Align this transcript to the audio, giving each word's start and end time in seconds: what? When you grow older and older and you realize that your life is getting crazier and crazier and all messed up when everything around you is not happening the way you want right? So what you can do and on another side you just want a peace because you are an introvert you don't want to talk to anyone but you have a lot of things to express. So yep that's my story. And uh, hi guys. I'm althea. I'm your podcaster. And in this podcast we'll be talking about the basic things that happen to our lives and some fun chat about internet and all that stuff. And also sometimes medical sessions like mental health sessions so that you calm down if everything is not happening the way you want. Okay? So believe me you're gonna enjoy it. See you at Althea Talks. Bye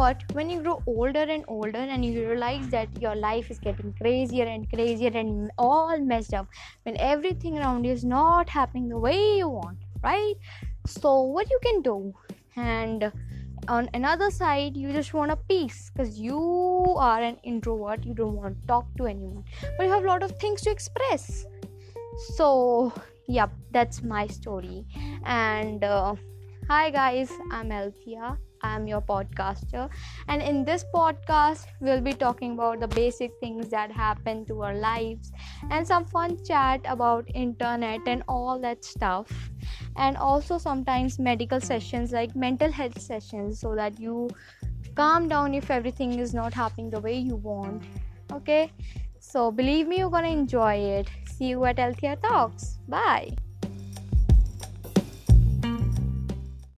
what? 0.00 0.22
When 0.32 0.48
you 0.48 0.62
grow 0.62 0.82
older 0.86 1.24
and 1.34 1.44
older 1.46 1.84
and 1.94 2.02
you 2.04 2.26
realize 2.26 2.68
that 2.68 2.88
your 3.00 3.14
life 3.14 3.50
is 3.50 3.58
getting 3.58 3.92
crazier 4.00 4.46
and 4.46 4.68
crazier 4.70 5.10
and 5.14 5.50
all 5.58 5.98
messed 6.12 6.32
up 6.32 6.46
when 6.84 6.96
everything 6.98 7.58
around 7.58 7.84
you 7.84 7.92
is 7.92 8.04
not 8.04 8.48
happening 8.48 8.88
the 8.88 8.98
way 8.98 9.36
you 9.36 9.48
want 9.48 9.76
right? 10.02 10.34
So 10.86 11.20
what 11.20 11.50
you 11.50 11.58
can 11.62 11.82
do 11.82 12.14
and 12.56 13.12
on 13.68 13.90
another 13.92 14.30
side 14.30 14.74
you 14.74 14.90
just 14.90 15.12
want 15.12 15.32
a 15.32 15.36
peace 15.36 15.90
because 15.92 16.18
you 16.18 16.40
are 16.96 17.20
an 17.20 17.36
introvert 17.42 18.02
you 18.06 18.14
don't 18.14 18.36
want 18.36 18.58
to 18.58 18.66
talk 18.66 18.86
to 18.96 19.06
anyone 19.06 19.44
but 19.76 19.84
you 19.84 19.92
have 19.92 20.04
a 20.04 20.06
lot 20.06 20.22
of 20.22 20.32
things 20.38 20.62
to 20.62 20.70
express. 20.70 21.44
So 22.36 22.90
yep 23.28 23.52
that's 23.70 24.02
my 24.02 24.26
story. 24.28 24.86
And 25.24 25.84
uh, 25.84 26.14
hi 26.70 26.88
guys. 26.88 27.30
I'm 27.50 27.72
althea. 27.72 28.38
I'm 28.62 28.86
your 28.86 29.00
podcaster. 29.00 29.90
And 30.28 30.40
in 30.40 30.64
this 30.64 30.84
podcast 30.94 31.66
we'll 31.80 32.00
be 32.00 32.12
talking 32.12 32.52
about 32.52 32.78
the 32.78 32.86
basic 32.86 33.32
things 33.40 33.70
that 33.70 33.90
happen 33.90 34.44
to 34.46 34.62
our 34.62 34.76
lives 34.76 35.32
and 35.72 35.84
some 35.84 36.04
fun 36.04 36.36
chat 36.44 36.80
about 36.84 37.28
internet 37.34 38.06
and 38.06 38.22
all 38.28 38.60
that 38.60 38.84
stuff. 38.84 39.50
And 39.96 40.16
also 40.16 40.58
sometimes 40.58 41.18
medical 41.18 41.60
sessions 41.60 42.12
like 42.12 42.36
mental 42.36 42.70
health 42.70 43.00
sessions 43.00 43.58
so 43.58 43.74
that 43.74 43.98
you 43.98 44.30
calm 44.94 45.26
down 45.26 45.54
if 45.54 45.72
everything 45.72 46.20
is 46.20 46.32
not 46.34 46.54
happening 46.54 46.88
the 46.88 47.00
way 47.00 47.18
you 47.18 47.34
want. 47.34 47.82
Okay? 48.32 48.70
So 49.18 49.50
believe 49.50 49.88
me 49.88 49.98
you're 49.98 50.16
gonna 50.18 50.28
enjoy 50.28 50.74
it. 50.74 51.08
See 51.36 51.46
you 51.46 51.64
at 51.64 51.80
Althea 51.80 52.14
Talks. 52.14 52.78
Bye 52.86 53.49